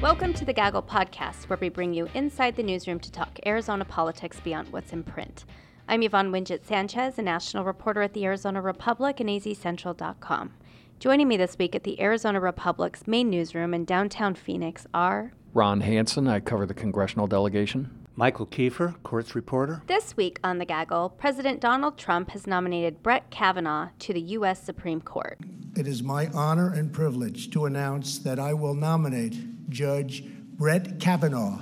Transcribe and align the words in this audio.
Welcome 0.00 0.32
to 0.34 0.46
the 0.46 0.54
Gaggle 0.54 0.82
Podcast, 0.82 1.50
where 1.50 1.58
we 1.60 1.68
bring 1.68 1.92
you 1.92 2.08
inside 2.14 2.56
the 2.56 2.62
newsroom 2.62 3.00
to 3.00 3.12
talk 3.12 3.38
Arizona 3.44 3.84
politics 3.84 4.40
beyond 4.40 4.72
what's 4.72 4.94
in 4.94 5.02
print. 5.02 5.44
I'm 5.86 6.02
Yvonne 6.02 6.32
Wingett 6.32 6.64
Sanchez, 6.64 7.18
a 7.18 7.22
national 7.22 7.64
reporter 7.64 8.00
at 8.00 8.14
the 8.14 8.24
Arizona 8.24 8.62
Republic 8.62 9.20
and 9.20 9.28
azcentral.com. 9.28 10.54
Joining 11.00 11.28
me 11.28 11.36
this 11.36 11.58
week 11.58 11.74
at 11.74 11.84
the 11.84 12.00
Arizona 12.00 12.40
Republic's 12.40 13.06
main 13.06 13.28
newsroom 13.28 13.74
in 13.74 13.84
downtown 13.84 14.34
Phoenix 14.34 14.86
are 14.94 15.32
Ron 15.52 15.82
Hansen, 15.82 16.26
I 16.28 16.40
cover 16.40 16.64
the 16.64 16.72
congressional 16.72 17.26
delegation. 17.26 18.06
Michael 18.16 18.46
Kiefer, 18.46 18.94
courts 19.02 19.34
reporter. 19.34 19.82
This 19.86 20.16
week 20.16 20.40
on 20.42 20.56
The 20.56 20.64
Gaggle, 20.64 21.10
President 21.10 21.60
Donald 21.60 21.98
Trump 21.98 22.30
has 22.30 22.46
nominated 22.46 23.02
Brett 23.02 23.30
Kavanaugh 23.30 23.90
to 23.98 24.14
the 24.14 24.20
U.S. 24.20 24.62
Supreme 24.62 25.02
Court. 25.02 25.38
It 25.76 25.86
is 25.86 26.02
my 26.02 26.28
honor 26.28 26.72
and 26.72 26.90
privilege 26.90 27.50
to 27.50 27.66
announce 27.66 28.18
that 28.20 28.38
I 28.38 28.54
will 28.54 28.74
nominate 28.74 29.36
Judge 29.70 30.24
Brett 30.24 31.00
Kavanaugh 31.00 31.60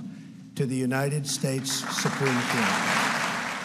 to 0.56 0.66
the 0.66 0.74
United 0.74 1.26
States 1.26 1.70
Supreme 2.02 2.40
Court. 2.50 2.98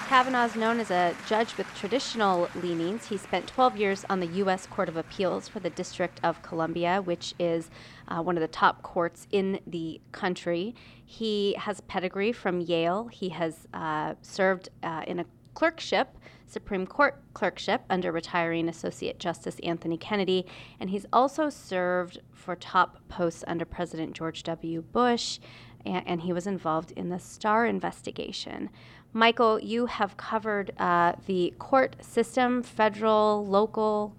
Kavanaugh 0.08 0.46
is 0.46 0.56
known 0.56 0.80
as 0.80 0.92
a 0.92 1.16
judge 1.28 1.58
with 1.58 1.66
traditional 1.74 2.48
leanings. 2.62 3.08
He 3.08 3.18
spent 3.18 3.48
12 3.48 3.78
years 3.78 4.06
on 4.12 4.20
the 4.20 4.28
U.S. 4.28 4.68
Court 4.68 4.88
of 4.88 4.96
Appeals 4.96 5.48
for 5.48 5.60
the 5.60 5.72
District 5.72 6.20
of 6.22 6.40
Columbia, 6.44 7.02
which 7.02 7.34
is 7.40 7.72
uh, 8.10 8.22
one 8.22 8.38
of 8.38 8.42
the 8.42 8.48
top 8.48 8.84
courts 8.84 9.28
in 9.32 9.60
the 9.66 10.00
country. 10.12 10.76
He 11.04 11.56
has 11.58 11.82
pedigree 11.82 12.32
from 12.32 12.62
Yale. 12.62 13.08
He 13.08 13.30
has 13.30 13.68
uh, 13.74 14.14
served 14.22 14.70
uh, 14.84 15.04
in 15.08 15.20
a 15.20 15.26
clerkship, 15.54 16.18
Supreme 16.46 16.86
Court 16.86 17.22
clerkship, 17.34 17.82
under 17.90 18.12
retiring 18.12 18.70
Associate 18.70 19.18
Justice 19.20 19.58
Anthony 19.64 19.98
Kennedy, 19.98 20.46
and 20.80 20.90
he's 20.90 21.06
also 21.12 21.50
served 21.50 22.20
for 22.34 22.56
top 22.56 23.00
posts 23.08 23.44
under 23.48 23.66
President 23.66 24.14
George 24.14 24.44
W. 24.44 24.82
Bush, 24.82 25.40
and, 25.86 26.04
and 26.08 26.22
he 26.22 26.34
was 26.34 26.48
involved 26.48 26.92
in 26.92 27.10
the 27.10 27.20
Starr 27.20 27.66
investigation. 27.66 28.70
Michael, 29.14 29.60
you 29.60 29.86
have 29.86 30.18
covered 30.18 30.72
uh, 30.80 31.14
the 31.28 31.54
court 31.60 31.96
system, 32.02 32.64
federal, 32.64 33.46
local, 33.46 34.16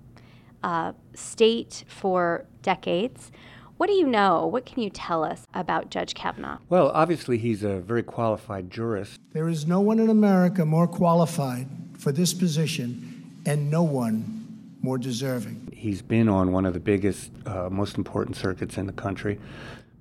uh, 0.62 0.92
state 1.14 1.84
for 1.89 2.47
decades. 2.62 3.31
What 3.77 3.89
do 3.89 3.94
you 3.94 4.06
know? 4.06 4.47
What 4.47 4.67
can 4.67 4.83
you 4.83 4.91
tell 4.91 5.25
us 5.25 5.47
about 5.53 5.91
Judge 5.91 6.14
Kavanaugh? 6.14 6.58
Well, 6.69 6.91
obviously, 6.94 7.39
he's 7.39 7.64
a 7.64 7.81
very 7.81 8.05
qualified 8.05 8.70
jurist. 8.70 9.20
There 9.33 9.48
is 9.48 9.66
no 9.66 9.81
one 9.81 9.98
in 9.98 10.08
America 10.08 10.64
more 10.64 10.86
qualified 10.86 11.66
for 11.98 12.12
this 12.12 12.33
position, 12.33 13.41
and 13.44 13.70
no 13.70 13.83
one 13.83 14.77
more 14.81 14.97
deserving. 14.97 15.70
He's 15.72 16.03
been 16.03 16.28
on 16.28 16.53
one 16.53 16.66
of 16.66 16.72
the 16.75 16.81
biggest, 16.81 17.33
uh, 17.47 17.69
most 17.69 17.97
important 17.97 18.36
circuits 18.36 18.78
in 18.78 18.86
the 18.86 18.92
country. 18.92 19.41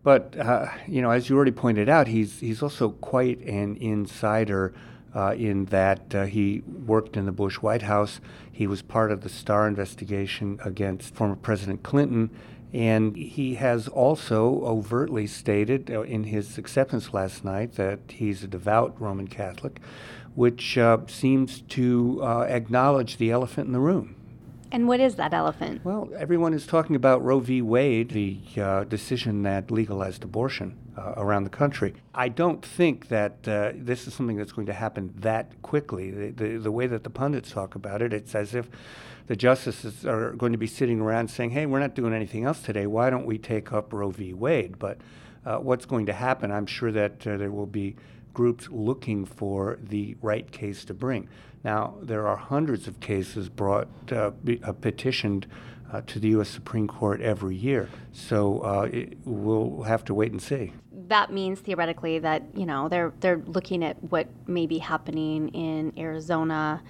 But 0.03 0.37
uh, 0.37 0.67
you 0.87 1.01
know, 1.01 1.09
as 1.09 1.29
you 1.29 1.35
already 1.35 1.51
pointed 1.51 1.89
out, 1.89 2.07
he's 2.07 2.39
he's 2.41 2.61
also 2.61 2.89
quite 2.89 3.39
an 3.39 3.77
insider. 3.77 4.73
Uh, 5.15 5.31
in 5.35 5.65
that 5.65 6.15
uh, 6.15 6.23
he 6.23 6.63
worked 6.87 7.15
in 7.15 7.27
the 7.27 7.31
Bush 7.31 7.57
White 7.57 7.83
House, 7.83 8.19
he 8.51 8.65
was 8.65 8.81
part 8.81 9.11
of 9.11 9.21
the 9.21 9.29
Starr 9.29 9.67
investigation 9.67 10.59
against 10.65 11.13
former 11.13 11.35
President 11.35 11.83
Clinton, 11.83 12.31
and 12.73 13.15
he 13.15 13.55
has 13.55 13.87
also 13.87 14.61
overtly 14.63 15.27
stated 15.27 15.91
uh, 15.91 16.01
in 16.01 16.25
his 16.25 16.57
acceptance 16.57 17.13
last 17.13 17.45
night 17.45 17.73
that 17.75 17.99
he's 18.09 18.43
a 18.43 18.47
devout 18.47 18.99
Roman 18.99 19.27
Catholic, 19.27 19.79
which 20.33 20.77
uh, 20.77 20.97
seems 21.07 21.61
to 21.61 22.19
uh, 22.23 22.41
acknowledge 22.49 23.17
the 23.17 23.29
elephant 23.29 23.67
in 23.67 23.73
the 23.73 23.79
room. 23.79 24.15
And 24.71 24.87
what 24.87 24.99
is 24.99 25.15
that 25.15 25.33
elephant? 25.33 25.85
Well, 25.85 26.09
everyone 26.17 26.55
is 26.55 26.65
talking 26.65 26.95
about 26.95 27.23
Roe 27.23 27.39
v. 27.39 27.61
Wade, 27.61 28.09
the 28.09 28.39
uh, 28.59 28.85
decision 28.85 29.43
that 29.43 29.69
legalized 29.69 30.23
abortion 30.23 30.77
uh, 30.97 31.13
around 31.17 31.43
the 31.43 31.49
country. 31.49 31.93
I 32.13 32.29
don't 32.29 32.63
think 32.63 33.07
that 33.07 33.47
uh, 33.47 33.71
this 33.75 34.07
is 34.07 34.13
something 34.13 34.37
that's 34.37 34.51
going 34.51 34.67
to 34.67 34.73
happen 34.73 35.13
that 35.17 35.61
quickly. 35.61 36.11
The, 36.11 36.29
the, 36.31 36.57
the, 36.57 36.71
way 36.71 36.87
that 36.87 37.03
the 37.03 37.09
pundits 37.09 37.51
talk 37.51 37.75
about 37.75 38.01
it, 38.01 38.13
it's 38.13 38.35
as 38.35 38.53
if 38.53 38.69
the 39.27 39.35
justices 39.35 40.05
are 40.05 40.33
going 40.33 40.51
to 40.51 40.57
be 40.57 40.67
sitting 40.67 40.99
around 41.01 41.29
saying, 41.29 41.51
hey, 41.51 41.65
we're 41.65 41.79
not 41.79 41.95
doing 41.95 42.13
anything 42.13 42.45
else 42.45 42.61
today. 42.61 42.85
Why 42.85 43.09
don't 43.09 43.25
we 43.25 43.37
take 43.37 43.73
up 43.73 43.91
Roe 43.91 44.11
v. 44.11 44.33
Wade? 44.33 44.77
But 44.77 44.99
uh, 45.45 45.57
what's 45.57 45.85
going 45.85 46.05
to 46.07 46.13
happen, 46.13 46.51
I'm 46.51 46.67
sure 46.67 46.91
that 46.91 47.25
uh, 47.25 47.37
there 47.37 47.51
will 47.51 47.65
be 47.65 47.95
groups 48.33 48.67
looking 48.69 49.25
for 49.25 49.79
the 49.81 50.15
right 50.21 50.51
case 50.51 50.85
to 50.85 50.93
bring. 50.93 51.29
Now, 51.63 51.95
there 52.01 52.27
are 52.27 52.35
hundreds 52.35 52.87
of 52.87 52.99
cases 52.99 53.49
brought, 53.49 53.87
uh, 54.11 54.31
be, 54.43 54.61
uh, 54.63 54.73
petitioned 54.73 55.47
to 56.07 56.19
the 56.19 56.29
U.S. 56.29 56.49
Supreme 56.49 56.87
Court 56.87 57.21
every 57.21 57.55
year. 57.55 57.87
So 58.11 58.59
uh, 58.61 58.89
it, 58.91 59.17
we'll 59.25 59.83
have 59.83 60.03
to 60.05 60.13
wait 60.13 60.31
and 60.31 60.41
see. 60.41 60.73
That 61.07 61.31
means 61.31 61.59
theoretically 61.59 62.19
that 62.19 62.43
you 62.55 62.65
know 62.65 62.89
they're 62.89 63.13
they're 63.19 63.41
looking 63.45 63.83
at 63.83 64.01
what 64.03 64.27
may 64.47 64.65
be 64.65 64.77
happening 64.77 65.49
in 65.49 65.93
Arizona 65.97 66.81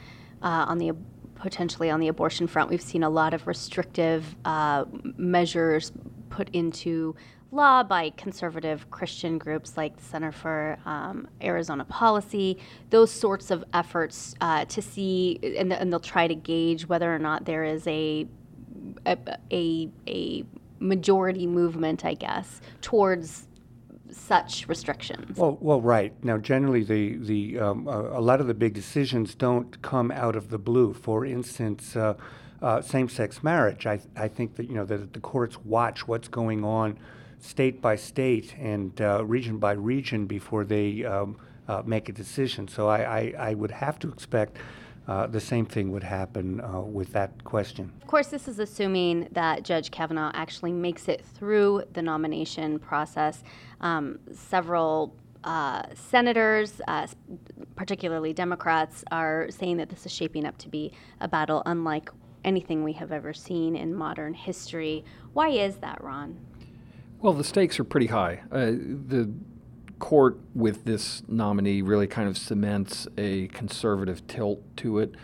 uh, 0.42 0.66
on 0.68 0.78
the 0.78 0.94
potentially 1.36 1.90
on 1.90 2.00
the 2.00 2.08
abortion 2.08 2.48
front. 2.48 2.70
We've 2.70 2.82
seen 2.82 3.04
a 3.04 3.10
lot 3.10 3.34
of 3.34 3.48
restrictive 3.48 4.36
uh, 4.46 4.86
measures 5.18 5.92
put 6.30 6.50
into 6.54 7.16
law 7.54 7.84
by 7.84 8.10
conservative 8.12 8.90
Christian 8.90 9.38
groups 9.38 9.78
like 9.78 9.96
the 9.98 10.04
Center 10.04 10.32
for 10.32 10.78
um, 10.86 11.28
Arizona 11.42 11.86
Policy, 11.86 12.58
those 12.90 13.12
sorts 13.12 13.52
of 13.52 13.64
efforts 13.74 14.34
uh, 14.42 14.66
to 14.66 14.82
see, 14.82 15.40
and, 15.58 15.72
and, 15.72 15.92
they'll 15.92 16.00
try 16.00 16.28
to 16.28 16.34
gauge 16.34 16.88
whether 16.88 17.14
or 17.14 17.20
not 17.20 17.46
there 17.46 17.64
is 17.64 17.86
a, 17.86 18.26
a, 19.06 19.18
a, 19.52 19.90
a 20.08 20.44
majority 20.80 21.46
movement, 21.46 22.04
I 22.04 22.16
guess, 22.16 22.60
towards 22.82 23.48
such 24.14 24.68
restrictions. 24.68 25.38
Well, 25.38 25.58
well, 25.60 25.82
right 25.82 26.14
now, 26.24 26.38
generally, 26.38 26.84
the 26.84 27.18
the 27.18 27.60
um, 27.60 27.88
a, 27.88 28.20
a, 28.20 28.22
lot 28.22 28.40
of 28.40 28.48
the 28.48 28.54
big 28.54 28.74
decisions 28.74 29.36
don't 29.36 29.82
come 29.82 30.12
out 30.12 30.36
of 30.36 30.50
the 30.50 30.58
blue. 30.58 30.94
For 30.94 31.26
instance. 31.26 31.96
Uh, 31.96 32.16
uh, 32.62 32.82
same-sex 32.82 33.44
marriage. 33.44 33.86
I, 33.86 34.00
I 34.16 34.30
think 34.30 34.56
that 34.56 34.70
you 34.70 34.76
know 34.76 34.86
that 34.86 35.12
the 35.12 35.20
courts 35.20 35.58
watch 35.66 36.08
what's 36.08 36.30
going 36.30 36.64
on 36.64 36.98
state 37.44 37.82
by 37.82 37.98
state 37.98 38.56
and 38.58 39.00
uh, 39.02 39.24
region 39.26 39.58
by 39.58 39.74
region 39.74 40.26
before 40.26 40.64
they 40.64 41.04
um, 41.04 41.36
uh, 41.68 41.82
make 41.86 42.08
a 42.08 42.14
decision. 42.14 42.68
So 42.68 42.88
I, 42.88 43.20
I, 43.20 43.34
I, 43.38 43.54
would 43.54 43.72
have 43.72 44.00
to 44.00 44.10
expect 44.10 44.58
uh, 45.08 45.28
the 45.28 45.40
same 45.40 45.66
thing 45.66 45.92
would 45.92 46.04
happen 46.04 46.62
uh, 46.62 46.80
with 46.80 47.12
that 47.14 47.44
question. 47.44 47.92
Of 48.02 48.08
course, 48.08 48.28
this 48.28 48.48
is 48.48 48.60
assuming 48.60 49.28
that 49.32 49.64
Judge 49.64 49.92
Kavanaugh 49.92 50.32
actually 50.34 50.72
makes 50.72 51.08
it 51.10 51.26
through 51.26 51.84
the 51.94 52.02
nomination 52.02 52.80
process. 52.80 53.44
Um, 53.82 54.20
several 54.32 55.16
uh, 55.44 55.84
senators, 55.94 56.82
uh, 56.88 57.08
particularly 57.76 58.32
Democrats, 58.32 59.04
are 59.12 59.48
saying 59.50 59.78
that 59.78 59.90
this 59.90 60.06
is 60.06 60.12
shaping 60.12 60.46
up 60.46 60.58
to 60.60 60.70
be 60.70 60.94
a 61.20 61.28
battle 61.28 61.64
unlike 61.66 62.10
anything 62.46 62.84
we 62.84 62.94
have 62.94 63.12
ever 63.12 63.34
seen 63.34 63.76
in 63.76 63.94
modern 63.94 64.34
history. 64.34 65.04
Why 65.34 65.50
is 65.50 65.78
that, 65.78 66.02
Ron? 66.04 66.40
Well, 67.20 67.34
the 67.34 67.44
stakes 67.44 67.80
are 67.80 67.86
pretty 67.86 68.08
high. 68.08 68.42
Uh, 68.52 68.72
the 69.08 69.34
court 70.00 70.38
with 70.54 70.86
this 70.86 71.24
nominee 71.28 71.82
really 71.82 72.08
kind 72.08 72.28
of 72.28 72.38
cements 72.38 73.08
a 73.18 73.48
conservative 73.48 74.26
tilt 74.28 74.62
to 74.78 75.00
it. 75.00 75.16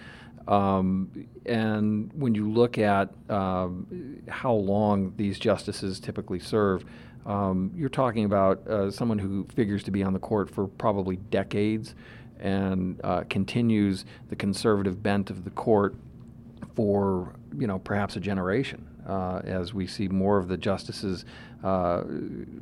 Um, 0.47 1.27
and 1.45 2.11
when 2.13 2.33
you 2.33 2.49
look 2.49 2.77
at 2.77 3.09
um, 3.29 4.21
how 4.27 4.53
long 4.53 5.13
these 5.15 5.37
justices 5.37 5.99
typically 5.99 6.39
serve, 6.39 6.85
um, 7.25 7.71
you're 7.75 7.89
talking 7.89 8.25
about 8.25 8.67
uh, 8.67 8.89
someone 8.89 9.19
who 9.19 9.45
figures 9.53 9.83
to 9.83 9.91
be 9.91 10.01
on 10.01 10.13
the 10.13 10.19
court 10.19 10.49
for 10.49 10.67
probably 10.67 11.17
decades 11.17 11.93
and 12.39 12.99
uh, 13.03 13.23
continues 13.29 14.05
the 14.29 14.35
conservative 14.35 15.03
bent 15.03 15.29
of 15.29 15.43
the 15.43 15.51
court 15.51 15.95
for 16.75 17.35
you 17.57 17.67
know 17.67 17.79
perhaps 17.79 18.15
a 18.15 18.19
generation 18.19 18.88
uh, 19.09 19.41
as 19.43 19.73
we 19.73 19.87
see 19.87 20.07
more 20.07 20.37
of 20.37 20.47
the 20.47 20.57
justices 20.57 21.25
uh, 21.63 22.03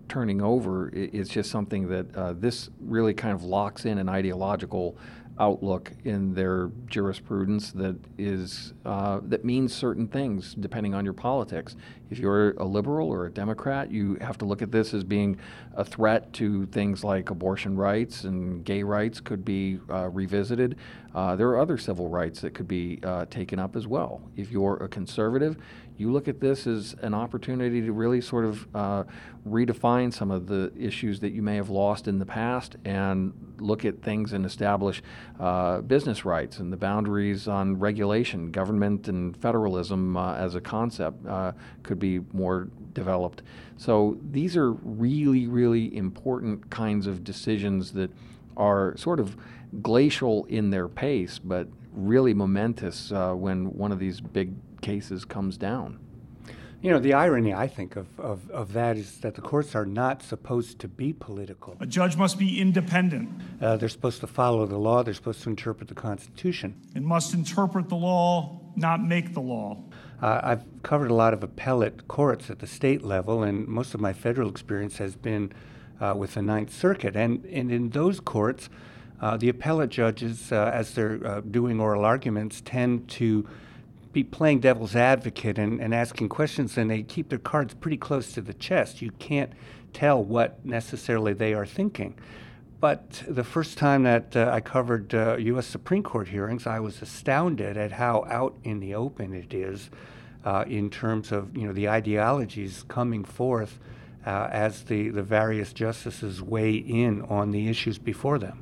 turning 0.07 0.41
over, 0.41 0.89
it's 0.93 1.29
just 1.29 1.51
something 1.51 1.87
that 1.89 2.15
uh, 2.15 2.33
this 2.33 2.69
really 2.79 3.13
kind 3.13 3.33
of 3.33 3.43
locks 3.43 3.85
in 3.85 3.97
an 3.97 4.09
ideological 4.09 4.97
outlook 5.39 5.91
in 6.03 6.33
their 6.33 6.71
jurisprudence 6.87 7.71
that 7.71 7.95
is 8.17 8.73
uh, 8.85 9.19
that 9.21 9.45
means 9.45 9.71
certain 9.71 10.07
things 10.07 10.55
depending 10.55 10.95
on 10.95 11.03
your 11.03 11.13
politics. 11.13 11.75
If 12.09 12.17
you're 12.17 12.51
a 12.51 12.63
liberal 12.63 13.09
or 13.09 13.27
a 13.27 13.31
Democrat, 13.31 13.91
you 13.91 14.15
have 14.19 14.39
to 14.39 14.45
look 14.45 14.63
at 14.63 14.71
this 14.71 14.95
as 14.95 15.03
being 15.03 15.37
a 15.75 15.85
threat 15.85 16.33
to 16.33 16.65
things 16.67 17.03
like 17.03 17.29
abortion 17.29 17.75
rights 17.75 18.23
and 18.23 18.65
gay 18.65 18.81
rights 18.81 19.19
could 19.19 19.45
be 19.45 19.79
uh, 19.91 20.09
revisited. 20.09 20.77
Uh, 21.13 21.35
there 21.35 21.49
are 21.49 21.59
other 21.59 21.77
civil 21.77 22.09
rights 22.09 22.41
that 22.41 22.55
could 22.55 22.67
be 22.67 22.99
taken 23.29 23.59
up 23.59 23.75
as 23.75 23.85
well. 23.85 24.21
If 24.35 24.51
you're 24.51 24.77
a 24.77 24.87
conservative, 24.87 25.57
you 25.97 26.11
look 26.11 26.27
at 26.27 26.39
this 26.39 26.67
as 26.67 26.95
an 27.01 27.13
opportunity 27.13 27.81
to 27.81 27.91
really 27.91 28.21
sort 28.21 28.45
of 28.45 28.67
uh, 28.75 29.03
redefine 29.47 30.13
some 30.13 30.31
of 30.31 30.47
the 30.47 30.71
issues 30.77 31.19
that 31.19 31.31
you 31.31 31.41
may 31.41 31.55
have 31.55 31.69
lost 31.69 32.07
in 32.07 32.19
the 32.19 32.25
past 32.25 32.75
and 32.85 33.33
look 33.59 33.85
at 33.85 34.01
things 34.01 34.33
and 34.33 34.45
establish 34.45 35.01
uh, 35.39 35.81
business 35.81 36.25
rights 36.25 36.59
and 36.59 36.71
the 36.71 36.77
boundaries 36.77 37.47
on 37.47 37.77
regulation, 37.79 38.51
government 38.51 39.07
and 39.07 39.35
federalism 39.37 40.15
uh, 40.15 40.35
as 40.35 40.55
a 40.55 40.61
concept 40.61 41.25
uh, 41.27 41.51
could 41.83 41.99
be 41.99 42.19
more 42.33 42.69
developed. 42.93 43.41
So 43.77 44.17
these 44.31 44.55
are 44.57 44.71
really, 44.71 45.47
really 45.47 45.95
important 45.95 46.69
kinds 46.69 47.07
of 47.07 47.23
decisions 47.23 47.91
that 47.93 48.11
are 48.55 48.95
sort 48.97 49.19
of 49.19 49.35
glacial 49.81 50.45
in 50.45 50.69
their 50.69 50.87
pace, 50.87 51.39
but 51.39 51.67
really 51.93 52.33
momentous 52.33 53.11
uh, 53.11 53.33
when 53.33 53.65
one 53.75 53.91
of 53.91 53.99
these 53.99 54.21
big 54.21 54.53
cases 54.81 55.25
comes 55.25 55.57
down. 55.57 55.99
You 56.81 56.91
know, 56.91 56.99
the 56.99 57.13
irony, 57.13 57.53
I 57.55 57.67
think, 57.67 57.95
of, 57.95 58.07
of, 58.19 58.49
of 58.51 58.73
that 58.73 58.97
is 58.97 59.17
that 59.21 59.33
the 59.33 59.41
courts 59.41 59.73
are 59.73 59.85
not 59.85 60.21
supposed 60.21 60.77
to 60.79 60.87
be 60.87 61.11
political. 61.11 61.75
A 61.79 61.87
judge 61.87 62.15
must 62.15 62.37
be 62.37 62.61
independent. 62.61 63.29
Uh, 63.59 63.77
they're 63.77 63.89
supposed 63.89 64.19
to 64.21 64.27
follow 64.27 64.65
the 64.67 64.77
law, 64.77 65.01
they're 65.01 65.15
supposed 65.15 65.41
to 65.43 65.49
interpret 65.49 65.89
the 65.89 65.95
Constitution. 65.95 66.79
And 66.93 67.03
must 67.03 67.33
interpret 67.33 67.89
the 67.89 67.95
law, 67.95 68.61
not 68.75 69.03
make 69.03 69.33
the 69.33 69.41
law. 69.41 69.83
Uh, 70.21 70.39
I've 70.43 70.65
covered 70.83 71.09
a 71.09 71.15
lot 71.15 71.33
of 71.33 71.43
appellate 71.43 72.07
courts 72.07 72.51
at 72.51 72.59
the 72.59 72.67
state 72.67 73.03
level, 73.03 73.41
and 73.41 73.67
most 73.67 73.95
of 73.95 73.99
my 73.99 74.13
federal 74.13 74.49
experience 74.49 74.97
has 74.99 75.15
been 75.15 75.51
uh, 75.99 76.13
with 76.15 76.35
the 76.35 76.43
Ninth 76.43 76.73
Circuit. 76.73 77.15
And, 77.15 77.43
and 77.45 77.71
in 77.71 77.89
those 77.89 78.19
courts, 78.19 78.69
uh, 79.19 79.35
the 79.35 79.49
appellate 79.49 79.89
judges, 79.89 80.51
uh, 80.51 80.71
as 80.71 80.93
they're 80.93 81.25
uh, 81.25 81.41
doing 81.41 81.79
oral 81.79 82.05
arguments, 82.05 82.61
tend 82.61 83.07
to 83.09 83.47
be 84.13 84.23
playing 84.23 84.59
devil's 84.59 84.95
advocate 84.95 85.57
and, 85.57 85.81
and 85.81 85.93
asking 85.93 86.29
questions, 86.29 86.77
and 86.77 86.89
they 86.89 87.03
keep 87.03 87.29
their 87.29 87.39
cards 87.39 87.73
pretty 87.73 87.97
close 87.97 88.31
to 88.33 88.41
the 88.41 88.53
chest. 88.53 89.01
You 89.01 89.11
can't 89.11 89.51
tell 89.93 90.23
what 90.23 90.63
necessarily 90.65 91.33
they 91.33 91.53
are 91.53 91.65
thinking. 91.65 92.15
But 92.79 93.23
the 93.27 93.43
first 93.43 93.77
time 93.77 94.03
that 94.03 94.35
uh, 94.35 94.51
I 94.53 94.61
covered 94.61 95.13
uh, 95.13 95.37
U.S. 95.37 95.65
Supreme 95.65 96.03
Court 96.03 96.27
hearings, 96.27 96.67
I 96.67 96.79
was 96.79 97.01
astounded 97.01 97.75
at 97.75 97.93
how 97.93 98.25
out 98.29 98.55
in 98.63 98.79
the 98.79 98.93
open 98.93 99.33
it 99.33 99.53
is 99.53 99.89
uh, 100.45 100.63
in 100.67 100.89
terms 100.89 101.31
of 101.31 101.57
you 101.57 101.65
know 101.65 101.73
the 101.73 101.89
ideologies 101.89 102.83
coming 102.87 103.23
forth 103.23 103.79
uh, 104.25 104.47
as 104.51 104.83
the, 104.83 105.09
the 105.09 105.23
various 105.23 105.73
justices 105.73 106.41
weigh 106.41 106.75
in 106.75 107.23
on 107.23 107.51
the 107.51 107.67
issues 107.67 107.97
before 107.97 108.37
them. 108.37 108.61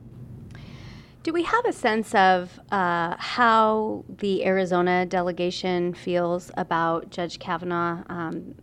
Do 1.26 1.34
we 1.34 1.42
have 1.42 1.66
a 1.66 1.74
sense 1.74 2.14
of 2.14 2.60
uh, 2.72 3.16
how 3.18 4.06
the 4.08 4.46
Arizona 4.46 5.08
delegation 5.08 5.96
feels 5.96 6.52
about 6.56 7.10
Judge 7.10 7.40
Kavanaugh, 7.40 8.04
um, 8.10 8.54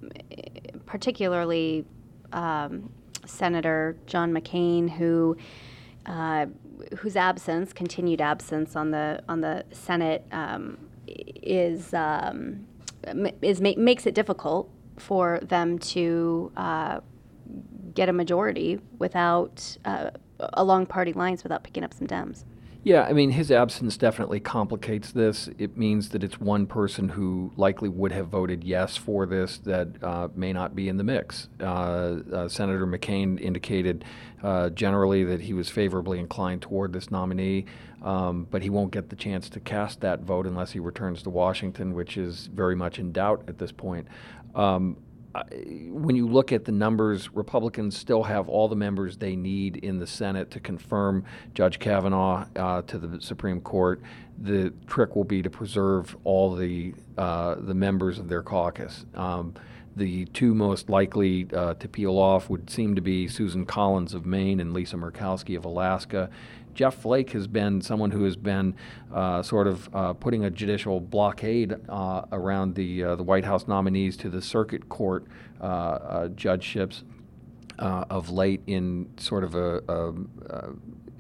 particularly 0.87 1.85
um, 2.33 2.89
Senator 3.27 3.97
John 4.07 4.33
McCain, 4.33 4.89
who 4.89 5.37
uh, 6.07 6.47
whose 6.99 7.17
absence, 7.17 7.73
continued 7.73 8.21
absence 8.21 8.77
on 8.77 8.93
the 8.93 9.25
on 9.29 9.41
the 9.41 9.65
Senate, 9.73 10.25
um, 10.31 10.79
is 11.09 11.93
um, 11.93 12.65
is 13.43 13.61
ma- 13.61 13.75
makes 13.77 14.07
it 14.07 14.15
difficult 14.15 14.71
for 14.99 15.41
them 15.43 15.81
to 15.81 16.53
uh, 16.57 17.01
get 17.93 18.09
a 18.09 18.13
majority 18.13 18.79
without 19.01 19.77
uh, 19.85 20.11
along 20.39 20.87
party 20.87 21.13
lines 21.13 21.43
without 21.43 21.65
picking 21.65 21.83
up 21.83 21.93
some 21.93 22.07
Dems. 22.07 22.45
Yeah, 22.85 23.03
I 23.03 23.13
mean, 23.13 23.31
his 23.31 23.53
absence 23.53 23.97
definitely 23.97 24.41
complicates 24.41 25.13
this. 25.13 25.49
It 25.57 25.77
means 25.77 26.09
that 26.09 26.25
it's 26.25 26.41
one 26.41 26.67
person 26.67 27.11
who 27.11 27.53
likely 27.57 27.89
would 27.89 28.11
have 28.11 28.27
voted 28.27 28.65
yes 28.65 28.97
for 28.97 29.25
this 29.25 29.59
that 29.59 30.03
uh, 30.03 30.29
may 30.35 30.53
not 30.53 30.75
be 30.75 30.89
in 30.89 30.97
the 30.97 31.05
mix. 31.05 31.49
Uh, 31.61 31.65
uh, 32.33 32.49
Senator 32.49 32.85
McCain 32.85 33.41
indicated 33.41 34.05
uh, 34.43 34.71
generally 34.71 35.23
that 35.23 35.43
he 35.43 35.55
was 35.55 35.69
favorably 35.69 36.19
inclined 36.19 36.63
toward 36.63 36.93
this 36.93 37.09
nominee, 37.09 37.67
um, 38.03 38.49
but 38.51 38.63
he 38.63 38.71
won't 38.71 38.91
get 38.91 39.11
the 39.11 39.17
chance 39.17 39.49
to 39.51 39.61
cast 39.61 40.01
that 40.01 40.23
vote 40.23 40.45
unless 40.45 40.73
he 40.73 40.81
returns 40.81 41.23
to 41.23 41.31
Washington, 41.31 41.95
which 41.95 42.17
is 42.17 42.49
very 42.49 42.75
much 42.75 42.99
in 42.99 43.13
doubt 43.13 43.45
at 43.47 43.59
this 43.59 43.71
point. 43.71 44.09
Um, 44.57 44.97
when 45.91 46.15
you 46.15 46.29
look 46.29 46.53
at 46.53 46.65
the 46.65 46.73
numbers, 46.73 47.33
Republicans 47.35 47.97
still 47.97 48.23
have 48.25 48.49
all 48.49 48.69
the 48.69 48.77
members 48.77 49.17
they 49.17 49.35
need 49.35 49.77
in 49.79 49.99
the 49.99 50.07
Senate 50.07 50.51
to 50.51 50.61
confirm 50.61 51.25
Judge 51.55 51.79
Kavanaugh 51.79 52.47
uh, 52.57 52.83
to 52.83 52.99
the 52.99 53.21
Supreme 53.21 53.61
Court. 53.61 54.03
The 54.39 54.73
trick 54.87 55.17
will 55.17 55.25
be 55.25 55.43
to 55.43 55.51
preserve 55.51 56.17
all 56.25 56.55
the 56.55 56.95
uh, 57.17 57.57
the 57.59 57.75
members 57.75 58.19
of 58.19 58.29
their 58.29 58.43
caucus. 58.43 59.07
Um, 59.15 59.55
the 59.95 60.25
two 60.27 60.55
most 60.55 60.89
likely 60.89 61.47
uh, 61.55 61.75
to 61.75 61.89
peel 61.89 62.19
off 62.19 62.49
would 62.49 62.71
seem 62.71 62.95
to 62.95 63.03
be 63.03 63.29
Susan 63.29 63.67
Collins 63.67 64.15
of 64.15 64.25
Maine 64.25 64.61
and 64.61 64.73
Lisa 64.73 64.97
Murkowski 64.97 65.57
of 65.57 65.65
Alaska. 65.67 66.31
Jeff 66.75 66.97
Flake 66.97 67.31
has 67.33 67.47
been 67.47 67.81
someone 67.81 68.11
who 68.11 68.25
has 68.25 68.37
been 68.37 68.75
uh, 69.13 69.43
sort 69.43 69.67
of 69.67 69.89
uh, 69.95 70.13
putting 70.15 70.45
a 70.45 70.51
judicial 70.51 71.01
blockade 71.01 71.75
uh, 71.89 72.23
around 72.33 72.75
the 72.75 73.05
uh, 73.05 73.17
the 73.17 73.23
White 73.23 73.45
House 73.45 73.69
nominees 73.69 74.17
to 74.19 74.31
the 74.31 74.41
circuit 74.41 74.89
court 74.89 75.27
uh, 75.61 75.65
uh, 75.65 76.29
judgeships 76.29 77.05
of 77.79 78.31
late 78.31 78.63
in 78.69 79.09
sort 79.17 79.43
of 79.43 79.57
a, 79.57 79.83
a, 79.89 80.13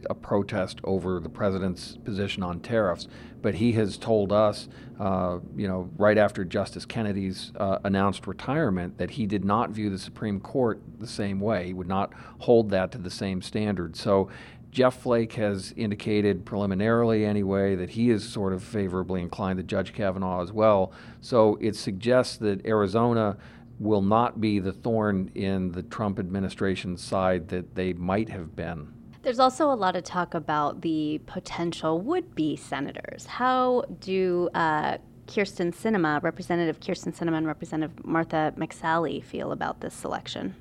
a, 0.08 0.14
protest 0.14 0.80
over 0.84 1.18
the 1.18 1.28
president's 1.28 1.96
position 2.04 2.44
on 2.44 2.60
tariffs. 2.60 3.08
But 3.40 3.56
he 3.56 3.72
has 3.72 3.98
told 3.98 4.32
us, 4.32 4.68
you 5.00 5.66
know, 5.66 5.90
right 5.96 6.16
after 6.16 6.44
Justice 6.44 6.84
Kennedy's 6.84 7.50
announced 7.58 8.28
retirement, 8.28 8.98
that 8.98 9.10
he 9.10 9.26
did 9.26 9.44
not 9.44 9.70
view 9.70 9.90
the 9.90 9.98
Supreme 9.98 10.38
Court 10.38 10.80
the 11.00 11.06
same 11.08 11.40
way. 11.40 11.66
He 11.66 11.74
would 11.74 11.88
not 11.88 12.12
hold 12.38 12.70
that 12.70 12.92
to 12.92 12.98
the 12.98 13.10
same 13.10 13.42
standard. 13.42 13.96
So 13.96 14.28
Jeff 14.72 15.02
Flake 15.02 15.34
has 15.34 15.74
indicated 15.76 16.46
preliminarily, 16.46 17.26
anyway, 17.26 17.74
that 17.74 17.90
he 17.90 18.08
is 18.08 18.26
sort 18.26 18.54
of 18.54 18.64
favorably 18.64 19.20
inclined 19.20 19.58
to 19.58 19.62
Judge 19.62 19.92
Kavanaugh 19.92 20.42
as 20.42 20.50
well. 20.50 20.92
So 21.20 21.58
it 21.60 21.76
suggests 21.76 22.38
that 22.38 22.64
Arizona 22.64 23.36
will 23.78 24.00
not 24.00 24.40
be 24.40 24.58
the 24.60 24.72
thorn 24.72 25.30
in 25.34 25.72
the 25.72 25.82
Trump 25.82 26.18
administration's 26.18 27.02
side 27.02 27.48
that 27.48 27.74
they 27.74 27.92
might 27.92 28.30
have 28.30 28.56
been. 28.56 28.88
There's 29.20 29.38
also 29.38 29.70
a 29.70 29.74
lot 29.74 29.94
of 29.94 30.04
talk 30.04 30.32
about 30.32 30.80
the 30.80 31.20
potential 31.26 32.00
would 32.00 32.34
be 32.34 32.56
senators. 32.56 33.26
How 33.26 33.84
do 34.00 34.48
uh, 34.54 34.98
Kyrsten 35.26 35.74
Sinema, 35.74 36.22
Representative 36.22 36.80
Kyrsten 36.80 37.14
Sinema, 37.16 37.36
and 37.36 37.46
Representative 37.46 38.04
Martha 38.06 38.54
McSally 38.56 39.22
feel 39.22 39.52
about 39.52 39.80
this 39.80 39.94
selection? 39.94 40.56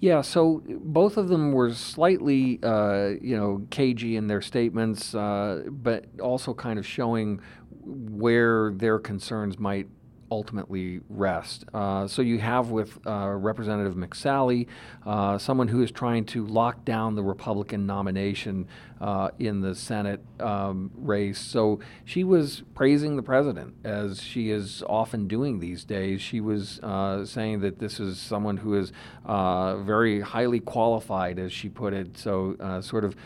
Yeah, 0.00 0.20
so 0.20 0.62
both 0.66 1.16
of 1.16 1.28
them 1.28 1.52
were 1.52 1.72
slightly, 1.74 2.60
uh, 2.62 3.14
you 3.20 3.36
know, 3.36 3.66
cagey 3.70 4.14
in 4.16 4.28
their 4.28 4.40
statements, 4.40 5.12
uh, 5.12 5.64
but 5.68 6.04
also 6.20 6.54
kind 6.54 6.78
of 6.78 6.86
showing 6.86 7.40
where 7.84 8.72
their 8.72 9.00
concerns 9.00 9.58
might 9.58 9.88
ultimately 10.30 11.00
rest. 11.08 11.64
Uh, 11.72 12.06
so 12.06 12.22
you 12.22 12.38
have 12.38 12.70
with 12.70 12.98
uh, 13.06 13.28
Representative 13.28 13.94
McSally, 13.94 14.66
uh, 15.06 15.38
someone 15.38 15.68
who 15.68 15.82
is 15.82 15.90
trying 15.90 16.24
to 16.26 16.46
lock 16.46 16.84
down 16.84 17.14
the 17.14 17.22
Republican 17.22 17.86
nomination 17.86 18.66
uh, 19.00 19.30
in 19.38 19.60
the 19.60 19.74
Senate 19.74 20.20
um, 20.40 20.90
race. 20.96 21.38
So 21.38 21.80
she 22.04 22.24
was 22.24 22.62
praising 22.74 23.16
the 23.16 23.22
president, 23.22 23.74
as 23.84 24.20
she 24.20 24.50
is 24.50 24.82
often 24.88 25.28
doing 25.28 25.60
these 25.60 25.84
days. 25.84 26.20
She 26.20 26.40
was 26.40 26.80
uh, 26.80 27.24
saying 27.24 27.60
that 27.60 27.78
this 27.78 28.00
is 28.00 28.18
someone 28.18 28.56
who 28.56 28.74
is 28.74 28.92
uh, 29.24 29.76
very 29.78 30.20
highly 30.20 30.60
qualified, 30.60 31.38
as 31.38 31.52
she 31.52 31.68
put 31.68 31.92
it. 31.92 32.18
So 32.18 32.56
sort 32.82 33.04
of 33.04 33.16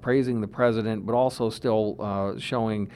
praising 0.00 0.40
the 0.40 0.48
president, 0.48 1.04
but 1.04 1.14
also 1.14 1.50
still 1.50 2.36
showing. 2.38 2.90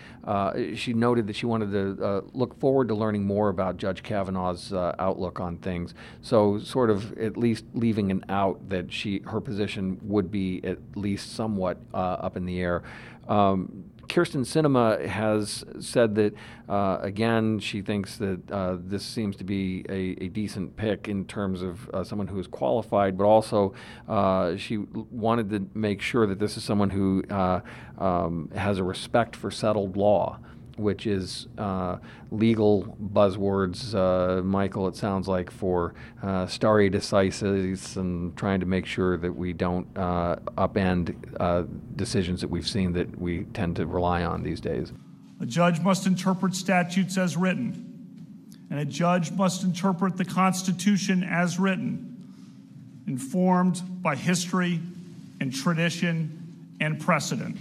she 0.75 0.95
noted 0.95 1.26
that 1.26 1.37
she 1.37 1.47
wanted 1.47 1.71
to 1.73 2.25
look 2.33 2.59
forward 2.59 2.88
to 2.88 2.95
learning 2.95 3.25
more 3.25 3.52
about 3.53 3.77
Judge 3.77 4.03
Kavanaugh's 4.03 4.73
uh, 4.73 4.95
outlook 4.99 5.39
on 5.39 5.59
things. 5.59 5.95
So, 6.21 6.59
sort 6.59 6.91
of 6.91 7.17
at 7.19 7.37
least 7.37 7.65
leaving 7.75 8.11
an 8.11 8.25
out 8.29 8.69
that 8.71 8.93
she 8.93 9.21
her 9.27 9.41
position 9.41 9.99
would 10.03 10.31
be 10.31 10.61
at 10.65 10.79
least 10.97 11.35
somewhat 11.37 11.79
uh, 11.95 11.97
up 11.97 12.37
in 12.37 12.45
the 12.45 12.61
air. 12.61 12.83
Um, 13.29 13.85
Kyrsten 14.09 14.45
Sinema 14.45 15.07
has 15.07 15.65
said 15.81 16.17
that, 16.17 16.35
uh, 16.69 16.99
again, 17.01 17.59
she 17.61 17.81
thinks 17.81 18.17
that 18.19 18.51
uh, 18.51 18.77
this 18.79 19.05
seems 19.05 19.37
to 19.37 19.45
be 19.45 19.85
a, 19.89 20.25
a, 20.25 20.29
decent 20.29 20.77
pick 20.77 21.09
in 21.09 21.25
terms 21.25 21.63
of 21.63 21.89
uh, 21.91 22.05
someone 22.05 22.27
who 22.27 22.39
is 22.39 22.47
qualified, 22.47 23.17
but 23.17 23.25
also 23.25 23.73
uh, 24.09 24.57
she 24.57 24.77
wanted 24.77 25.49
to 25.51 25.67
make 25.73 26.03
sure 26.03 26.27
that 26.27 26.39
this 26.39 26.57
is 26.57 26.65
someone 26.65 26.91
who 26.91 27.23
uh, 27.31 27.61
um, 27.99 28.51
has 28.55 28.79
a 28.79 28.85
respect 28.85 29.37
for 29.37 29.51
settled 29.51 29.97
law 29.97 30.39
which 30.76 31.07
is 31.07 31.47
uh, 31.59 31.99
legal 32.31 32.97
buzzwords, 33.12 33.95
uh, 33.95 34.43
Michael, 34.43 34.88
it 34.88 34.97
sounds 34.97 35.29
like, 35.29 35.50
for 35.50 35.95
uh, 36.23 36.47
stare 36.47 36.91
decisis 36.91 37.97
and 37.97 38.37
trying 38.37 38.61
to 38.61 38.67
make 38.67 38.87
sure 38.87 39.17
that 39.17 39.33
we 39.33 39.52
don't 39.52 39.87
uh, 39.97 40.37
upend 40.57 41.14
uh, 41.41 41.64
decisions 41.97 42.41
that 42.41 42.49
we've 42.49 42.69
seen 42.69 42.93
that 42.93 43.21
we 43.21 43.45
tend 43.52 43.76
to 43.76 43.87
rely 43.87 44.25
on 44.25 44.43
these 44.43 44.61
days. 44.61 44.93
A 45.41 45.47
judge 45.47 45.81
must 45.81 46.07
interpret 46.07 46.55
statutes 46.55 47.19
as 47.19 47.37
written, 47.37 47.87
and 48.71 48.79
a 48.79 48.85
judge 48.85 49.33
must 49.33 49.64
interpret 49.64 50.17
the 50.17 50.25
Constitution 50.25 51.23
as 51.25 51.59
written. 51.59 52.09
informed 53.07 53.83
by 54.02 54.14
history 54.14 54.81
and 55.41 55.52
tradition 55.52 56.76
and 56.81 57.00
precedent. 57.00 57.57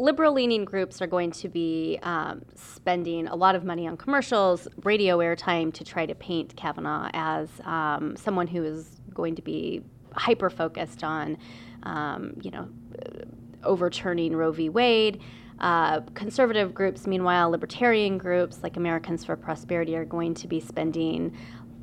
Liberal 0.00 0.32
leaning 0.32 0.64
groups 0.64 1.02
are 1.02 1.08
going 1.08 1.32
to 1.32 1.48
be 1.48 1.98
um, 2.04 2.42
spending 2.54 3.26
a 3.26 3.34
lot 3.34 3.56
of 3.56 3.64
money 3.64 3.88
on 3.88 3.96
commercials, 3.96 4.68
radio 4.84 5.18
airtime 5.18 5.74
to 5.74 5.82
try 5.82 6.06
to 6.06 6.14
paint 6.14 6.54
Kavanaugh 6.54 7.10
as 7.14 7.48
um, 7.64 8.14
someone 8.14 8.46
who 8.46 8.62
is 8.62 9.00
going 9.12 9.34
to 9.34 9.42
be 9.42 9.82
hyper 10.14 10.50
focused 10.50 11.02
on, 11.02 11.36
um, 11.82 12.34
you 12.40 12.52
know, 12.52 12.68
overturning 13.64 14.36
Roe 14.36 14.52
v. 14.52 14.68
Wade. 14.68 15.20
Uh, 15.58 16.00
conservative 16.14 16.72
groups, 16.72 17.08
meanwhile, 17.08 17.50
libertarian 17.50 18.18
groups 18.18 18.60
like 18.62 18.76
Americans 18.76 19.24
for 19.24 19.34
Prosperity 19.34 19.96
are 19.96 20.04
going 20.04 20.32
to 20.34 20.46
be 20.46 20.60
spending 20.60 21.36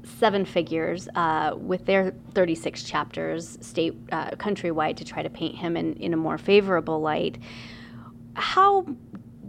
seven 0.06 0.46
figures 0.46 1.10
uh, 1.16 1.54
with 1.58 1.86
their 1.86 2.14
36 2.34 2.84
chapters 2.84 3.58
state 3.60 3.94
uh, 4.14 4.30
countrywide 4.32 4.96
to 4.96 5.04
try 5.04 5.22
to 5.22 5.30
paint 5.30 5.56
him 5.56 5.76
in, 5.76 5.96
in 5.96 6.14
a 6.14 6.18
more 6.18 6.38
favorable 6.38 7.02
light. 7.02 7.38
How 8.36 8.86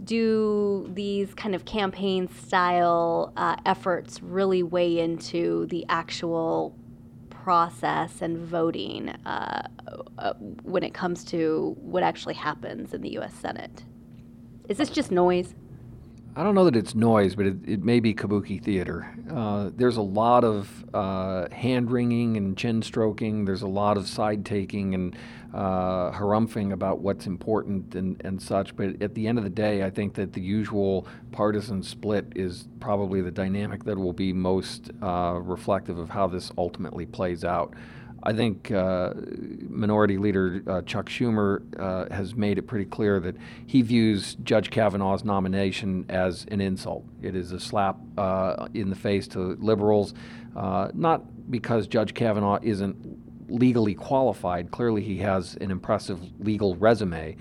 do 0.03 0.89
these 0.93 1.33
kind 1.33 1.53
of 1.53 1.65
campaign 1.65 2.27
style 2.29 3.33
uh, 3.35 3.57
efforts 3.65 4.23
really 4.23 4.63
weigh 4.63 4.99
into 4.99 5.67
the 5.67 5.85
actual 5.89 6.75
process 7.29 8.21
and 8.21 8.37
voting 8.37 9.09
uh, 9.25 9.67
uh, 10.17 10.33
when 10.63 10.83
it 10.83 10.93
comes 10.93 11.23
to 11.25 11.75
what 11.79 12.03
actually 12.03 12.33
happens 12.33 12.93
in 12.93 13.01
the 13.01 13.11
U.S. 13.13 13.33
Senate? 13.33 13.83
Is 14.69 14.77
this 14.77 14.89
just 14.89 15.11
noise? 15.11 15.55
I 16.37 16.43
don't 16.43 16.53
know 16.53 16.65
that 16.65 16.75
it's 16.75 16.93
noise, 16.93 17.33
but 17.33 17.47
it, 17.47 17.55
it 17.65 17.83
may 17.83 17.99
be 17.99 18.13
kabuki 18.13 18.61
theater. 18.61 19.11
Uh, 19.27 19.71
there's 19.75 19.97
a 19.97 20.03
lot 20.03 20.43
of 20.43 20.85
uh, 20.93 21.47
hand 21.51 21.89
wringing 21.89 22.37
and 22.37 22.55
chin 22.55 22.83
stroking. 22.83 23.43
There's 23.43 23.63
a 23.63 23.67
lot 23.67 23.97
of 23.97 24.07
side 24.07 24.45
taking 24.45 24.93
and 24.93 25.15
uh, 25.51 26.11
harumphing 26.11 26.73
about 26.73 26.99
what's 26.99 27.25
important 27.25 27.95
and, 27.95 28.21
and 28.23 28.39
such. 28.39 28.75
But 28.75 29.01
at 29.01 29.15
the 29.15 29.25
end 29.27 29.39
of 29.39 29.45
the 29.45 29.49
day, 29.49 29.81
I 29.81 29.89
think 29.89 30.13
that 30.13 30.33
the 30.33 30.41
usual 30.41 31.07
partisan 31.31 31.81
split 31.81 32.33
is 32.35 32.67
probably 32.79 33.21
the 33.21 33.31
dynamic 33.31 33.83
that 33.85 33.97
will 33.97 34.13
be 34.13 34.31
most 34.31 34.91
uh, 35.01 35.39
reflective 35.41 35.97
of 35.97 36.11
how 36.11 36.27
this 36.27 36.51
ultimately 36.55 37.07
plays 37.07 37.43
out. 37.43 37.73
I 38.23 38.33
think 38.33 38.71
uh, 38.71 39.13
Minority 39.69 40.17
Leader 40.17 40.63
uh, 40.67 40.81
Chuck 40.81 41.07
Schumer 41.07 41.61
uh, 41.79 42.13
has 42.13 42.35
made 42.35 42.57
it 42.57 42.63
pretty 42.63 42.85
clear 42.85 43.19
that 43.19 43.35
he 43.65 43.81
views 43.81 44.35
Judge 44.43 44.69
Kavanaugh's 44.69 45.23
nomination 45.23 46.05
as 46.09 46.45
an 46.49 46.59
insult. 46.59 47.05
It 47.21 47.35
is 47.35 47.51
a 47.51 47.59
slap 47.59 47.97
uh, 48.17 48.67
in 48.73 48.89
the 48.89 48.95
face 48.95 49.27
to 49.29 49.57
liberals, 49.59 50.13
uh, 50.55 50.89
not 50.93 51.51
because 51.51 51.87
Judge 51.87 52.13
Kavanaugh 52.13 52.59
isn't 52.61 52.97
legally 53.49 53.93
qualified. 53.93 54.71
Clearly, 54.71 55.03
he 55.03 55.17
has 55.19 55.55
an 55.61 55.71
impressive 55.71 56.19
legal 56.39 56.75
resume, 56.75 57.37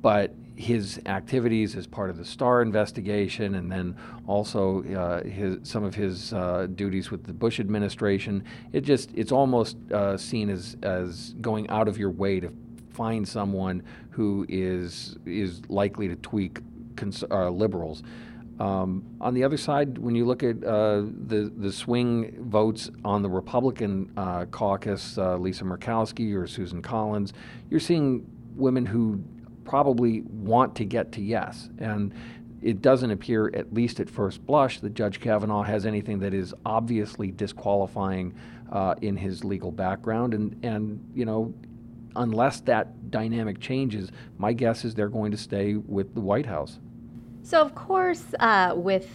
but 0.00 0.34
his 0.60 1.00
activities 1.06 1.74
as 1.74 1.86
part 1.86 2.10
of 2.10 2.18
the 2.18 2.24
Starr 2.24 2.60
investigation, 2.60 3.54
and 3.54 3.72
then 3.72 3.96
also 4.26 4.84
uh, 4.84 5.24
his, 5.24 5.56
some 5.62 5.82
of 5.84 5.94
his 5.94 6.34
uh, 6.34 6.66
duties 6.74 7.10
with 7.10 7.24
the 7.24 7.32
Bush 7.32 7.58
administration. 7.60 8.44
It 8.72 8.82
just 8.82 9.10
it's 9.14 9.32
almost 9.32 9.78
uh, 9.90 10.18
seen 10.18 10.50
as 10.50 10.76
as 10.82 11.34
going 11.40 11.68
out 11.70 11.88
of 11.88 11.96
your 11.96 12.10
way 12.10 12.40
to 12.40 12.52
find 12.92 13.26
someone 13.26 13.82
who 14.10 14.44
is 14.48 15.16
is 15.24 15.62
likely 15.70 16.08
to 16.08 16.16
tweak 16.16 16.58
cons- 16.94 17.24
uh, 17.30 17.48
liberals. 17.48 18.02
Um, 18.58 19.02
on 19.18 19.32
the 19.32 19.42
other 19.42 19.56
side, 19.56 19.96
when 19.96 20.14
you 20.14 20.26
look 20.26 20.42
at 20.42 20.62
uh, 20.62 21.04
the 21.26 21.50
the 21.56 21.72
swing 21.72 22.36
votes 22.50 22.90
on 23.02 23.22
the 23.22 23.30
Republican 23.30 24.12
uh, 24.18 24.44
caucus, 24.44 25.16
Lisa 25.16 25.64
Murkowski 25.64 26.34
or 26.36 26.46
Susan 26.46 26.82
Collins, 26.82 27.32
you're 27.70 27.80
seeing 27.80 28.26
women 28.56 28.84
who 28.84 29.24
probably 29.64 30.22
want 30.22 30.74
to 30.76 30.84
get 30.84 31.12
to 31.12 31.20
yes. 31.20 31.68
And 31.78 32.14
it 32.62 32.82
doesn't 32.82 33.10
appear, 33.10 33.50
at 33.54 33.72
least 33.72 34.00
at 34.00 34.10
first 34.10 34.44
blush, 34.44 34.80
that 34.80 34.94
Judge 34.94 35.20
Kavanaugh 35.20 35.62
has 35.62 35.86
anything 35.86 36.18
that 36.20 36.34
is 36.34 36.54
obviously 36.66 37.30
disqualifying 37.30 38.34
uh, 38.70 38.94
in 39.00 39.16
his 39.16 39.44
legal 39.44 39.70
background. 39.72 40.34
And, 40.34 40.64
and, 40.64 41.02
you 41.14 41.24
know, 41.24 41.54
unless 42.16 42.60
that 42.62 43.10
dynamic 43.10 43.60
changes, 43.60 44.10
my 44.38 44.52
guess 44.52 44.84
is 44.84 44.94
they're 44.94 45.08
going 45.08 45.30
to 45.30 45.38
stay 45.38 45.74
with 45.76 46.14
the 46.14 46.20
White 46.20 46.46
House. 46.46 46.78
So, 47.42 47.60
of 47.60 47.74
course, 47.74 48.34
uh, 48.38 48.74
with 48.76 49.08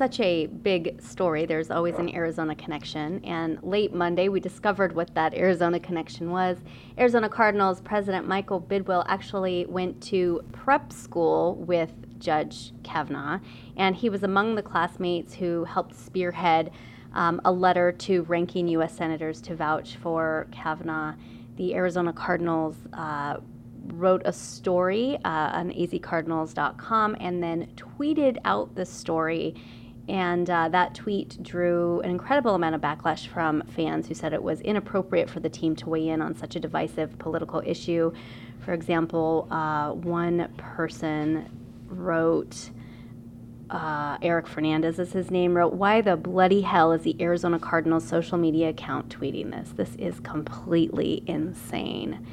such 0.00 0.18
a 0.20 0.46
big 0.46 0.98
story. 1.02 1.44
There's 1.44 1.70
always 1.70 1.96
an 1.96 2.08
Arizona 2.14 2.54
connection. 2.54 3.22
And 3.22 3.62
late 3.62 3.92
Monday, 3.92 4.30
we 4.30 4.40
discovered 4.40 4.94
what 4.94 5.14
that 5.14 5.34
Arizona 5.34 5.78
connection 5.78 6.30
was. 6.30 6.56
Arizona 6.96 7.28
Cardinals 7.28 7.82
President 7.82 8.26
Michael 8.26 8.62
Bidwill 8.62 9.04
actually 9.08 9.66
went 9.66 10.02
to 10.04 10.40
prep 10.52 10.90
school 10.90 11.56
with 11.56 11.92
Judge 12.18 12.72
Kavanaugh, 12.82 13.40
and 13.76 13.94
he 13.94 14.08
was 14.08 14.22
among 14.22 14.54
the 14.54 14.62
classmates 14.62 15.34
who 15.34 15.64
helped 15.64 15.94
spearhead 15.94 16.70
um, 17.12 17.38
a 17.44 17.52
letter 17.52 17.92
to 17.92 18.22
ranking 18.22 18.68
U.S. 18.68 18.96
senators 18.96 19.42
to 19.42 19.54
vouch 19.54 19.96
for 19.96 20.46
Kavanaugh. 20.50 21.12
The 21.56 21.74
Arizona 21.74 22.14
Cardinals 22.14 22.76
uh, 22.94 23.36
wrote 23.88 24.22
a 24.24 24.32
story 24.32 25.18
uh, 25.26 25.58
on 25.58 25.70
azcardinals.com 25.72 27.16
and 27.20 27.42
then 27.42 27.68
tweeted 27.76 28.38
out 28.46 28.74
the 28.74 28.86
story 28.86 29.54
and 30.10 30.50
uh, 30.50 30.68
that 30.68 30.92
tweet 30.96 31.40
drew 31.40 32.00
an 32.00 32.10
incredible 32.10 32.56
amount 32.56 32.74
of 32.74 32.80
backlash 32.80 33.28
from 33.28 33.62
fans 33.68 34.08
who 34.08 34.14
said 34.14 34.32
it 34.32 34.42
was 34.42 34.60
inappropriate 34.60 35.30
for 35.30 35.38
the 35.38 35.48
team 35.48 35.76
to 35.76 35.88
weigh 35.88 36.08
in 36.08 36.20
on 36.20 36.34
such 36.34 36.56
a 36.56 36.60
divisive 36.60 37.16
political 37.20 37.62
issue. 37.64 38.12
For 38.58 38.72
example, 38.72 39.46
uh, 39.52 39.92
one 39.92 40.52
person 40.56 41.48
wrote, 41.86 42.70
uh, 43.70 44.18
Eric 44.20 44.48
Fernandez 44.48 44.98
is 44.98 45.12
his 45.12 45.30
name, 45.30 45.56
wrote, 45.56 45.74
Why 45.74 46.00
the 46.00 46.16
bloody 46.16 46.62
hell 46.62 46.90
is 46.90 47.02
the 47.02 47.16
Arizona 47.22 47.60
Cardinals 47.60 48.04
social 48.04 48.36
media 48.36 48.70
account 48.70 49.16
tweeting 49.16 49.52
this? 49.52 49.70
This 49.76 49.94
is 49.94 50.18
completely 50.18 51.22
insane 51.28 52.26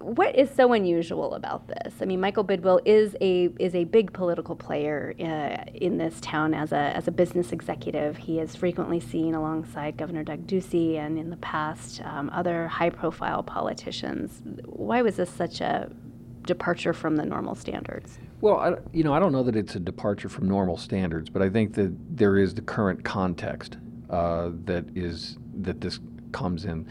what 0.00 0.34
is 0.34 0.50
so 0.50 0.72
unusual 0.72 1.34
about 1.34 1.68
this? 1.68 1.94
I 2.00 2.06
mean, 2.06 2.20
Michael 2.20 2.44
Bidwill 2.44 2.80
is 2.84 3.16
a 3.20 3.50
is 3.58 3.74
a 3.74 3.84
big 3.84 4.12
political 4.12 4.56
player 4.56 5.14
uh, 5.20 5.70
in 5.74 5.98
this 5.98 6.20
town 6.20 6.54
as 6.54 6.72
a 6.72 6.76
as 6.96 7.06
a 7.06 7.10
business 7.10 7.52
executive. 7.52 8.16
He 8.16 8.38
is 8.38 8.56
frequently 8.56 8.98
seen 8.98 9.34
alongside 9.34 9.96
Governor 9.96 10.24
Doug 10.24 10.46
Ducey 10.46 10.98
and 10.98 11.18
in 11.18 11.30
the 11.30 11.36
past 11.36 12.00
um, 12.04 12.30
other 12.32 12.66
high 12.68 12.90
profile 12.90 13.42
politicians. 13.42 14.42
Why 14.64 15.02
was 15.02 15.16
this 15.16 15.30
such 15.30 15.60
a 15.60 15.90
departure 16.46 16.94
from 16.94 17.16
the 17.16 17.26
normal 17.26 17.54
standards? 17.54 18.18
Well, 18.40 18.56
I, 18.56 18.74
you 18.92 19.04
know, 19.04 19.12
I 19.12 19.18
don't 19.18 19.32
know 19.32 19.42
that 19.42 19.56
it's 19.56 19.74
a 19.74 19.80
departure 19.80 20.30
from 20.30 20.48
normal 20.48 20.78
standards, 20.78 21.28
but 21.28 21.42
I 21.42 21.50
think 21.50 21.74
that 21.74 21.94
there 22.16 22.38
is 22.38 22.54
the 22.54 22.62
current 22.62 23.04
context 23.04 23.76
uh, 24.08 24.50
that 24.64 24.86
is 24.94 25.36
that 25.60 25.82
this 25.82 26.00
comes 26.32 26.64
in. 26.64 26.86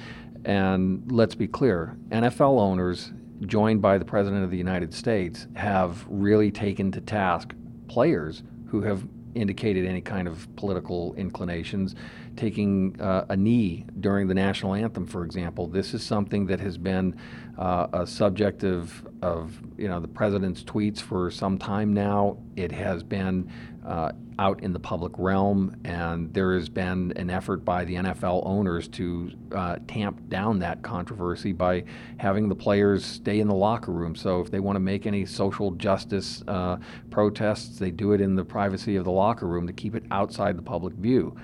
And 0.45 1.11
let's 1.11 1.35
be 1.35 1.47
clear 1.47 1.97
NFL 2.09 2.59
owners, 2.59 3.11
joined 3.45 3.81
by 3.81 3.97
the 3.97 4.05
President 4.05 4.43
of 4.43 4.51
the 4.51 4.57
United 4.57 4.93
States, 4.93 5.47
have 5.55 6.05
really 6.09 6.51
taken 6.51 6.91
to 6.91 7.01
task 7.01 7.53
players 7.87 8.43
who 8.67 8.81
have 8.81 9.07
indicated 9.35 9.85
any 9.85 10.01
kind 10.01 10.27
of 10.27 10.53
political 10.55 11.13
inclinations, 11.15 11.95
taking 12.35 12.99
uh, 12.99 13.25
a 13.29 13.35
knee 13.35 13.85
during 13.99 14.27
the 14.27 14.33
national 14.33 14.73
anthem, 14.73 15.05
for 15.05 15.23
example. 15.23 15.67
This 15.67 15.93
is 15.93 16.03
something 16.03 16.47
that 16.47 16.59
has 16.59 16.77
been 16.77 17.15
uh, 17.57 17.87
a 17.93 18.07
subject 18.07 18.63
of, 18.63 19.05
of 19.21 19.59
you 19.77 19.87
know 19.87 19.99
the 19.99 20.07
president's 20.07 20.63
tweets 20.63 20.99
for 20.99 21.29
some 21.29 21.57
time 21.57 21.93
now. 21.93 22.37
It 22.55 22.71
has 22.71 23.03
been 23.03 23.51
uh, 23.89 24.11
out 24.37 24.61
in 24.61 24.71
the 24.71 24.79
public 24.79 25.11
realm, 25.17 25.75
and 25.83 26.31
there 26.31 26.53
has 26.53 26.69
been 26.69 27.11
an 27.15 27.29
effort 27.31 27.65
by 27.65 27.83
the 27.83 27.95
NFL 27.95 28.45
owners 28.45 28.87
to 28.87 29.31
uh, 29.53 29.77
tamp 29.87 30.29
down 30.29 30.59
that 30.59 30.83
controversy 30.83 31.51
by 31.51 31.83
having 32.17 32.47
the 32.47 32.55
players 32.55 33.03
stay 33.03 33.39
in 33.39 33.47
the 33.47 33.55
locker 33.55 33.91
room. 33.91 34.15
So 34.15 34.41
if 34.41 34.51
they 34.51 34.59
want 34.59 34.75
to 34.75 34.79
make 34.79 35.07
any 35.07 35.25
social 35.25 35.71
justice 35.71 36.43
uh, 36.47 36.77
protests, 37.09 37.79
they 37.79 37.89
do 37.89 38.13
it 38.13 38.21
in 38.21 38.35
the 38.35 38.45
privacy 38.45 38.95
of 38.95 39.05
the 39.05 39.11
locker 39.11 39.47
room 39.47 39.65
to 39.65 39.73
keep 39.73 39.95
it 39.95 40.03
outside 40.11 40.55
the 40.55 40.61
public 40.61 40.93
view. 40.93 41.35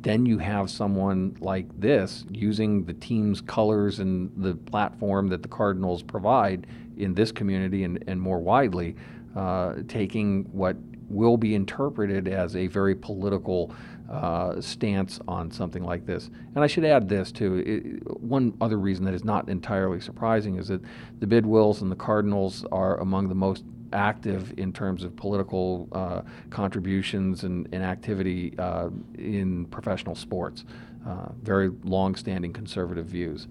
Then 0.00 0.24
you 0.24 0.38
have 0.38 0.70
someone 0.70 1.36
like 1.40 1.66
this 1.78 2.24
using 2.30 2.84
the 2.84 2.94
team's 2.94 3.42
colors 3.42 3.98
and 3.98 4.32
the 4.36 4.54
platform 4.54 5.28
that 5.28 5.42
the 5.42 5.48
Cardinals 5.48 6.02
provide 6.02 6.66
in 6.96 7.12
this 7.12 7.30
community 7.30 7.84
and, 7.84 8.02
and 8.06 8.18
more 8.18 8.38
widely, 8.38 8.96
uh, 9.36 9.74
taking 9.86 10.44
what 10.52 10.76
will 11.10 11.36
be 11.36 11.54
interpreted 11.54 12.28
as 12.28 12.56
a 12.56 12.66
very 12.68 12.94
political 12.94 13.72
uh, 14.10 14.60
stance 14.60 15.20
on 15.28 15.50
something 15.50 15.84
like 15.84 16.06
this. 16.06 16.30
And 16.54 16.64
I 16.64 16.66
should 16.66 16.84
add 16.84 17.08
this 17.08 17.30
too. 17.32 17.62
It, 17.66 18.20
one 18.20 18.54
other 18.60 18.78
reason 18.78 19.04
that 19.04 19.14
is 19.14 19.24
not 19.24 19.48
entirely 19.48 20.00
surprising 20.00 20.56
is 20.56 20.68
that 20.68 20.80
the 21.18 21.26
Bidwills 21.26 21.82
and 21.82 21.90
the 21.90 21.96
Cardinals 21.96 22.64
are 22.72 22.98
among 23.00 23.28
the 23.28 23.34
most 23.34 23.64
active 23.92 24.54
in 24.56 24.72
terms 24.72 25.02
of 25.04 25.14
political 25.16 25.88
uh, 25.92 26.22
contributions 26.50 27.44
and, 27.44 27.68
and 27.72 27.82
activity 27.82 28.54
uh, 28.58 28.88
in 29.18 29.64
professional 29.66 30.14
sports. 30.14 30.64
uh, 31.06 31.28
very 31.42 31.70
long-standing 31.84 32.52
conservative 32.52 33.06
views. 33.06 33.48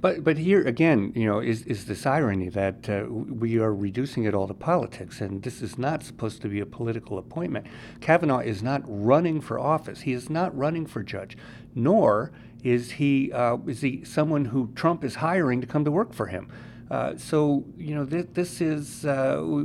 But 0.00 0.24
but 0.24 0.38
here 0.38 0.62
again, 0.62 1.12
you 1.14 1.26
know, 1.26 1.40
is 1.40 1.62
is 1.62 1.84
this 1.84 2.06
irony 2.06 2.48
that 2.48 2.88
uh, 2.88 3.04
we 3.08 3.58
are 3.58 3.74
reducing 3.74 4.24
it 4.24 4.34
all 4.34 4.48
to 4.48 4.54
politics, 4.54 5.20
and 5.20 5.42
this 5.42 5.60
is 5.60 5.76
not 5.76 6.02
supposed 6.02 6.40
to 6.42 6.48
be 6.48 6.60
a 6.60 6.66
political 6.66 7.18
appointment. 7.18 7.66
Kavanaugh 8.00 8.38
is 8.38 8.62
not 8.62 8.82
running 8.86 9.40
for 9.40 9.58
office. 9.58 10.02
He 10.02 10.12
is 10.12 10.30
not 10.30 10.56
running 10.56 10.86
for 10.86 11.02
judge, 11.02 11.36
nor 11.74 12.32
is 12.62 12.92
he 12.92 13.30
uh, 13.32 13.58
is 13.66 13.82
he 13.82 14.02
someone 14.04 14.46
who 14.46 14.72
Trump 14.74 15.04
is 15.04 15.16
hiring 15.16 15.60
to 15.60 15.66
come 15.66 15.84
to 15.84 15.90
work 15.90 16.14
for 16.14 16.26
him. 16.26 16.50
Uh, 16.90 17.16
so 17.16 17.64
you 17.76 17.94
know, 17.94 18.06
th- 18.06 18.28
this 18.32 18.60
is. 18.60 19.04
Uh, 19.04 19.64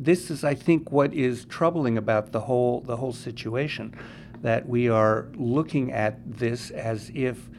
this 0.00 0.30
is, 0.30 0.44
I 0.44 0.54
think, 0.54 0.90
what 0.92 1.12
is 1.12 1.44
troubling 1.44 1.98
about 1.98 2.32
the 2.32 2.40
whole 2.40 2.80
the 2.80 2.96
whole 2.96 3.12
situation, 3.12 3.94
that 4.40 4.66
we 4.66 4.88
are 4.88 5.28
looking 5.34 5.92
at 5.92 6.38
this 6.38 6.70
as 6.70 7.10
if 7.14 7.50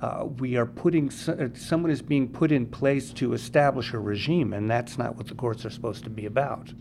uh, 0.00 0.26
we 0.38 0.56
are 0.56 0.66
putting 0.66 1.10
uh, 1.28 1.48
someone 1.54 1.90
is 1.90 2.02
being 2.02 2.28
put 2.28 2.52
in 2.52 2.66
place 2.66 3.12
to 3.14 3.32
establish 3.32 3.92
a 3.92 3.98
regime, 3.98 4.52
and 4.52 4.70
that's 4.70 4.98
not 4.98 5.16
what 5.16 5.26
the 5.26 5.34
courts 5.34 5.64
are 5.64 5.70
supposed 5.70 6.04
to 6.04 6.10
be 6.10 6.26
about. 6.26 6.72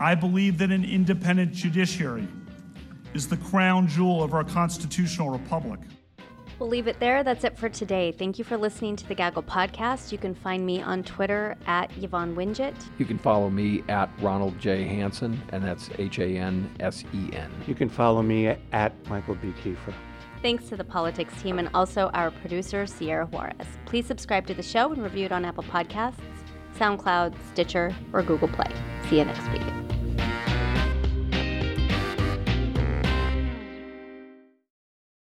I 0.00 0.14
believe 0.14 0.58
that 0.58 0.70
an 0.70 0.84
independent 0.84 1.52
judiciary 1.52 2.26
is 3.12 3.28
the 3.28 3.36
crown 3.36 3.86
jewel 3.86 4.22
of 4.22 4.34
our 4.34 4.44
constitutional 4.44 5.30
republic. 5.30 5.80
We'll 6.58 6.68
leave 6.68 6.86
it 6.86 7.00
there. 7.00 7.24
That's 7.24 7.44
it 7.44 7.58
for 7.58 7.68
today. 7.68 8.12
Thank 8.12 8.38
you 8.38 8.44
for 8.44 8.56
listening 8.56 8.96
to 8.96 9.08
the 9.08 9.14
Gaggle 9.14 9.42
Podcast. 9.42 10.12
You 10.12 10.18
can 10.18 10.34
find 10.34 10.64
me 10.64 10.80
on 10.80 11.02
Twitter 11.02 11.56
at 11.66 11.90
Yvonne 11.98 12.36
Wingett. 12.36 12.74
You 12.98 13.04
can 13.04 13.18
follow 13.18 13.50
me 13.50 13.82
at 13.88 14.08
Ronald 14.20 14.58
J. 14.60 14.84
Hansen, 14.84 15.40
and 15.50 15.64
that's 15.64 15.90
H 15.98 16.20
A 16.20 16.26
N 16.26 16.72
S 16.80 17.04
E 17.12 17.30
N. 17.32 17.50
You 17.66 17.74
can 17.74 17.88
follow 17.88 18.22
me 18.22 18.48
at 18.72 18.92
Michael 19.08 19.34
B. 19.34 19.52
Kiefer. 19.62 19.92
Thanks 20.44 20.68
to 20.68 20.76
the 20.76 20.84
politics 20.84 21.32
team 21.40 21.58
and 21.58 21.70
also 21.72 22.10
our 22.12 22.30
producer, 22.30 22.86
Sierra 22.86 23.24
Juarez. 23.24 23.66
Please 23.86 24.04
subscribe 24.04 24.46
to 24.48 24.52
the 24.52 24.62
show 24.62 24.92
and 24.92 25.02
review 25.02 25.24
it 25.24 25.32
on 25.32 25.42
Apple 25.42 25.62
Podcasts, 25.62 26.20
SoundCloud, 26.78 27.34
Stitcher, 27.50 27.94
or 28.12 28.22
Google 28.22 28.48
Play. 28.48 28.70
See 29.08 29.16
you 29.16 29.24
next 29.24 29.50
week. 29.50 29.83